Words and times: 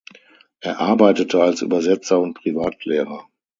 Er 0.61 0.79
arbeitete 0.79 1.43
als 1.43 1.61
Übersetzer 1.61 2.19
und 2.19 2.33
Privatlehrer. 2.33 3.27